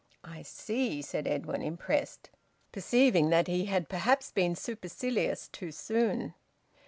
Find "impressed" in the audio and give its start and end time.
1.61-2.31